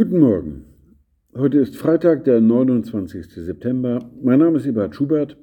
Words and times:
Guten 0.00 0.18
Morgen. 0.18 0.64
Heute 1.36 1.58
ist 1.58 1.76
Freitag, 1.76 2.24
der 2.24 2.40
29. 2.40 3.34
September. 3.34 3.98
Mein 4.22 4.38
Name 4.38 4.56
ist 4.56 4.64
Eberhard 4.64 4.96
Schubert. 4.96 5.36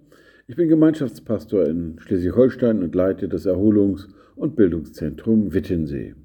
Ich 0.48 0.56
bin 0.56 0.68
Gemeinschaftspastor 0.68 1.68
in 1.68 2.00
Schleswig-Holstein 2.00 2.82
und 2.82 2.96
leite 2.96 3.30
das 3.30 3.46
Erholungs- 3.46 4.08
und 4.36 4.56
Bildungszentrum 4.56 5.54
Wittensee. 5.54 6.16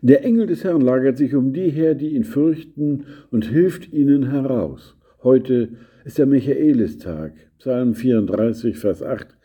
Der 0.00 0.24
Engel 0.24 0.46
des 0.46 0.64
Herrn 0.64 0.80
lagert 0.80 1.18
sich 1.18 1.34
um 1.34 1.52
die 1.52 1.68
her, 1.68 1.94
die 1.94 2.14
ihn 2.14 2.24
fürchten, 2.24 3.04
und 3.30 3.44
hilft 3.44 3.92
ihnen 3.92 4.30
heraus. 4.30 4.96
Heute 5.22 5.68
ist 6.06 6.16
der 6.16 6.24
Michaelistag, 6.24 7.34
Psalm 7.58 7.94
34, 7.94 8.78
Vers 8.78 9.02
8. 9.02 9.36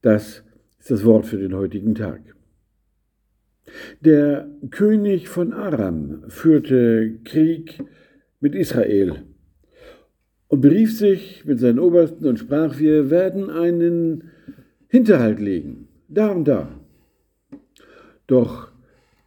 Das 0.00 0.44
ist 0.78 0.92
das 0.92 1.04
Wort 1.04 1.26
für 1.26 1.38
den 1.38 1.56
heutigen 1.56 1.96
Tag. 1.96 2.20
Der 4.00 4.48
König 4.70 5.28
von 5.28 5.52
Aram 5.52 6.24
führte 6.28 7.18
Krieg 7.24 7.82
mit 8.40 8.54
Israel 8.54 9.24
und 10.48 10.60
berief 10.60 10.96
sich 10.96 11.44
mit 11.44 11.58
seinen 11.58 11.78
Obersten 11.78 12.26
und 12.26 12.38
sprach, 12.38 12.78
wir 12.78 13.10
werden 13.10 13.50
einen 13.50 14.30
Hinterhalt 14.88 15.40
legen, 15.40 15.88
da 16.08 16.28
und 16.28 16.46
da. 16.46 16.68
Doch 18.26 18.68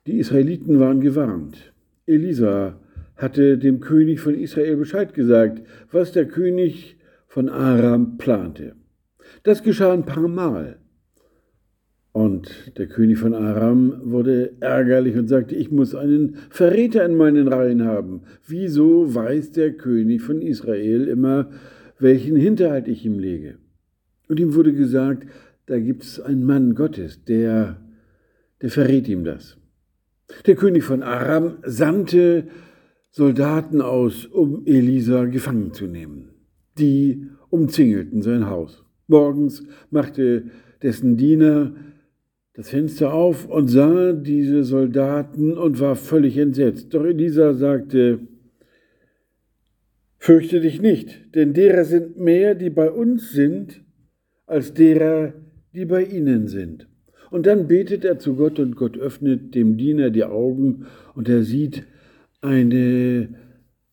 die 0.06 0.20
Israeliten 0.20 0.80
waren 0.80 1.02
gewarnt. 1.02 1.74
Elisa 2.06 2.80
hatte 3.18 3.58
dem 3.58 3.80
König 3.80 4.22
von 4.22 4.36
Israel 4.36 4.78
Bescheid 4.78 5.14
gesagt, 5.14 5.62
was 5.92 6.14
der 6.14 6.28
König 6.28 6.98
von 7.28 7.50
Aram 7.50 8.18
plante. 8.18 8.76
Das 9.44 9.64
geschah 9.64 9.94
ein 9.94 10.06
paar 10.06 10.28
Mal. 10.28 10.78
Und 12.18 12.74
der 12.80 12.88
König 12.88 13.20
von 13.20 13.36
Aram 13.36 14.02
wurde 14.04 14.54
ärgerlich 14.60 15.16
und 15.18 15.28
sagte, 15.28 15.54
ich 15.54 15.70
muss 15.70 15.94
einen 15.94 16.38
Verräter 16.50 17.06
in 17.06 17.16
meinen 17.16 17.48
Reihen 17.48 17.84
haben. 17.84 18.24
Wieso 18.48 19.14
weiß 19.14 19.52
der 19.52 19.74
König 19.74 20.24
von 20.24 20.42
Israel 20.42 21.08
immer, 21.08 21.52
welchen 22.00 22.36
Hinterhalt 22.36 22.88
ich 22.88 23.06
ihm 23.06 23.20
lege? 23.20 23.60
Und 24.28 24.40
ihm 24.40 24.56
wurde 24.56 24.74
gesagt, 24.74 25.28
da 25.68 25.78
gibt 25.78 26.02
es 26.02 26.20
einen 26.20 26.44
Mann 26.44 26.74
Gottes, 26.74 27.24
der, 27.24 27.86
der 28.64 28.72
verrät 28.72 29.08
ihm 29.08 29.24
das. 29.24 29.58
Der 30.48 30.56
König 30.56 30.86
von 30.86 31.04
Aram 31.04 31.58
sandte 31.62 32.48
Soldaten 33.12 33.80
aus, 33.80 34.26
um 34.26 34.66
Elisa 34.66 35.26
gefangen 35.26 35.72
zu 35.72 35.86
nehmen. 35.86 36.30
Die 36.80 37.28
umzingelten 37.52 38.24
sein 38.24 38.50
Haus. 38.50 38.84
Morgens 39.06 39.64
machte 39.92 40.46
dessen 40.82 41.16
Diener 41.16 41.76
das 42.58 42.72
Fenster 42.72 43.14
auf 43.14 43.48
und 43.48 43.68
sah 43.68 44.14
diese 44.14 44.64
Soldaten 44.64 45.56
und 45.56 45.80
war 45.80 45.96
völlig 45.96 46.40
entsetzt. 46.40 46.92
Doch 46.92 47.06
Elisa 47.06 47.54
sagte, 47.54 48.20
Fürchte 50.18 50.60
dich 50.60 50.82
nicht, 50.82 51.36
denn 51.36 51.54
derer 51.54 51.86
sind 51.86 52.18
mehr, 52.18 52.56
die 52.56 52.72
bei 52.72 52.90
uns 52.90 53.32
sind, 53.32 53.84
als 54.48 54.74
derer, 54.74 55.34
die 55.76 55.86
bei 55.86 56.04
ihnen 56.04 56.48
sind. 56.48 56.88
Und 57.30 57.46
dann 57.46 57.68
betet 57.68 58.04
er 58.04 58.18
zu 58.18 58.36
Gott 58.36 58.60
und 58.60 58.76
Gott 58.76 58.98
öffnet 58.98 59.54
dem 59.54 59.78
Diener 59.78 60.10
die 60.10 60.24
Augen 60.24 60.88
und 61.14 61.30
er 61.30 61.44
sieht 61.44 61.86
eine 62.42 63.30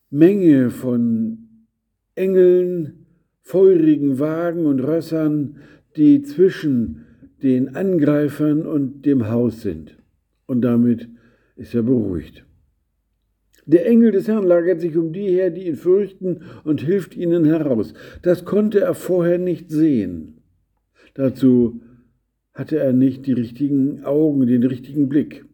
Menge 0.09 0.71
von 0.71 1.67
Engeln, 2.15 3.05
feurigen 3.43 4.17
Wagen 4.17 4.65
und 4.65 4.79
Rössern, 4.79 5.57
die 5.95 6.23
zwischen 6.23 7.04
den 7.41 7.75
Angreifern 7.75 8.65
und 8.65 9.05
dem 9.05 9.29
Haus 9.29 9.61
sind. 9.61 9.97
Und 10.45 10.61
damit 10.61 11.09
ist 11.55 11.73
er 11.73 11.83
beruhigt. 11.83 12.45
Der 13.65 13.87
Engel 13.87 14.11
des 14.11 14.27
Herrn 14.27 14.45
lagert 14.45 14.79
sich 14.79 14.95
um 14.95 15.11
die 15.11 15.27
her, 15.27 15.49
die 15.49 15.67
ihn 15.67 15.75
fürchten, 15.75 16.41
und 16.63 16.81
hilft 16.81 17.15
ihnen 17.15 17.45
heraus. 17.45 17.93
Das 18.21 18.45
konnte 18.45 18.81
er 18.81 18.93
vorher 18.93 19.39
nicht 19.39 19.71
sehen. 19.71 20.43
Dazu 21.15 21.81
hatte 22.53 22.77
er 22.77 22.93
nicht 22.93 23.25
die 23.25 23.33
richtigen 23.33 24.03
Augen, 24.03 24.45
den 24.45 24.63
richtigen 24.63 25.09
Blick. 25.09 25.45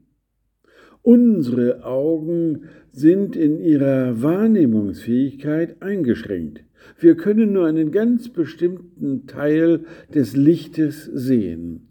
Unsere 1.03 1.83
Augen 1.83 2.65
sind 2.91 3.35
in 3.35 3.59
ihrer 3.59 4.21
Wahrnehmungsfähigkeit 4.21 5.81
eingeschränkt. 5.81 6.63
Wir 6.99 7.15
können 7.15 7.53
nur 7.53 7.65
einen 7.65 7.91
ganz 7.91 8.29
bestimmten 8.29 9.27
Teil 9.27 9.85
des 10.13 10.35
Lichtes 10.35 11.05
sehen. 11.05 11.87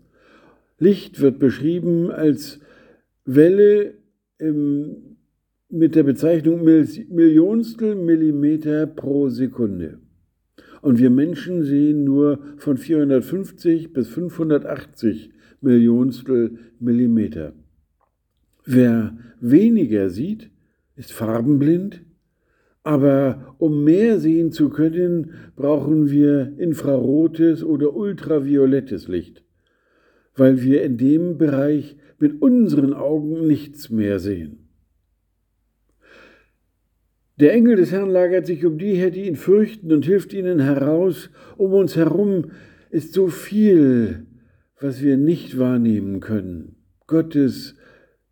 Licht 0.79 1.21
wird 1.21 1.39
beschrieben 1.39 2.11
als 2.11 2.61
Welle 3.25 3.95
im, 4.39 5.17
mit 5.69 5.95
der 5.95 6.03
Bezeichnung 6.03 6.65
Millionstel 6.65 7.95
Millimeter 7.95 8.87
pro 8.87 9.29
Sekunde. 9.29 9.99
Und 10.83 10.99
wir 10.99 11.11
Menschen 11.11 11.63
sehen 11.63 12.05
nur 12.05 12.39
von 12.57 12.79
450 12.79 13.93
bis 13.93 14.09
580 14.09 15.31
Millionstel 15.61 16.59
Millimeter. 16.79 17.53
Wer 18.65 19.17
weniger 19.41 20.09
sieht, 20.09 20.51
ist 20.97 21.13
farbenblind, 21.13 22.03
aber 22.83 23.55
um 23.59 23.85
mehr 23.85 24.19
sehen 24.19 24.53
zu 24.53 24.71
können, 24.71 25.35
brauchen 25.57 26.11
wir 26.11 26.55
infrarotes 26.59 27.63
oder 27.63 27.95
ultraviolettes 27.95 29.09
Licht, 29.09 29.45
weil 30.35 30.63
wir 30.63 30.83
in 30.83 30.97
dem 30.97 31.37
Bereich 31.39 31.97
mit 32.19 32.41
unseren 32.41 32.95
Augen 32.95 33.47
nichts 33.47 33.91
mehr 33.91 34.19
sehen. 34.19 34.69
Der 37.39 37.55
Engel 37.55 37.77
des 37.77 37.91
Herrn 37.91 38.11
lagert 38.11 38.47
sich 38.47 38.67
um 38.67 38.77
die 38.77 38.95
her, 38.95 39.11
die 39.11 39.27
ihn 39.27 39.37
fürchten, 39.37 39.93
und 39.93 40.05
hilft 40.05 40.35
ihnen 40.35 40.61
heraus. 40.61 41.31
Um 41.57 41.73
uns 41.73 41.97
herum 41.97 42.51
ist 42.91 43.15
so 43.15 43.29
viel, 43.29 44.27
was 44.79 45.03
wir 45.03 45.17
nicht 45.17 45.59
wahrnehmen 45.59 46.21
können. 46.21 46.77
Gottes 47.07 47.77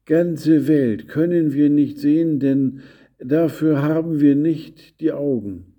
ganze 0.05 0.69
Welt 0.69 1.09
können 1.09 1.55
wir 1.55 1.71
nicht 1.71 1.99
sehen, 1.99 2.39
denn 2.39 2.81
dafür 3.19 3.83
haben 3.83 4.21
wir 4.21 4.35
nicht 4.35 5.01
die 5.01 5.13
Augen. 5.13 5.75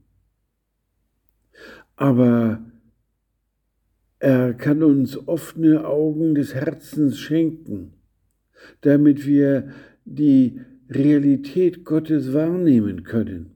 Aber 1.96 2.62
er 4.20 4.54
kann 4.54 4.84
uns 4.84 5.18
offene 5.28 5.86
Augen 5.86 6.36
des 6.36 6.54
Herzens 6.54 7.20
schenken, 7.20 7.94
damit 8.82 9.26
wir 9.26 9.70
die 10.06 10.62
Realität 10.90 11.86
Gottes 11.86 12.34
wahrnehmen 12.34 13.04
können. 13.04 13.56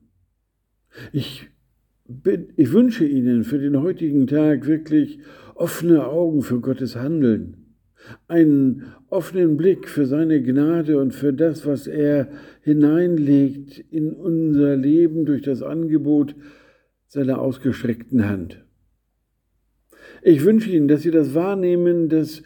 Ich, 1.12 1.48
bin, 2.06 2.52
ich 2.56 2.72
wünsche 2.72 3.04
Ihnen 3.04 3.44
für 3.44 3.58
den 3.58 3.80
heutigen 3.80 4.26
Tag 4.26 4.66
wirklich 4.66 5.18
offene 5.54 6.06
Augen 6.06 6.42
für 6.42 6.60
Gottes 6.60 6.96
Handeln 6.96 7.63
einen 8.28 8.92
offenen 9.08 9.56
Blick 9.56 9.88
für 9.88 10.06
seine 10.06 10.42
Gnade 10.42 10.98
und 10.98 11.12
für 11.14 11.32
das, 11.32 11.66
was 11.66 11.86
er 11.86 12.28
hineinlegt 12.62 13.78
in 13.90 14.12
unser 14.12 14.76
Leben 14.76 15.24
durch 15.24 15.42
das 15.42 15.62
Angebot 15.62 16.34
seiner 17.06 17.40
ausgestreckten 17.40 18.28
Hand. 18.28 18.64
Ich 20.22 20.44
wünsche 20.44 20.70
Ihnen, 20.70 20.88
dass 20.88 21.02
Sie 21.02 21.10
das 21.10 21.34
wahrnehmen, 21.34 22.08
dass 22.08 22.42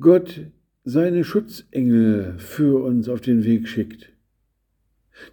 Gott 0.00 0.46
seine 0.84 1.24
Schutzengel 1.24 2.34
für 2.38 2.82
uns 2.82 3.08
auf 3.08 3.20
den 3.20 3.44
Weg 3.44 3.68
schickt, 3.68 4.12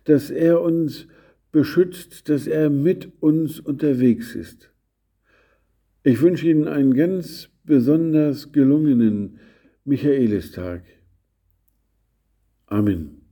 dass 0.06 0.30
er 0.30 0.62
uns 0.62 1.08
beschützt, 1.52 2.30
dass 2.30 2.46
er 2.46 2.70
mit 2.70 3.12
uns 3.20 3.60
unterwegs 3.60 4.36
ist. 4.36 4.72
Ich 6.04 6.22
wünsche 6.22 6.48
Ihnen 6.48 6.68
einen 6.68 6.94
ganz 6.94 7.50
besonders 7.70 8.52
gelungenen 8.52 9.38
Michaelistag. 9.86 10.82
Amen. 12.66 13.29